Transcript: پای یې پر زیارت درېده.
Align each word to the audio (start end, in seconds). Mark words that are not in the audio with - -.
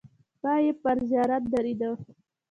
پای 0.41 0.61
یې 0.65 0.73
پر 0.81 0.97
زیارت 1.09 1.43
درېده. 1.53 1.89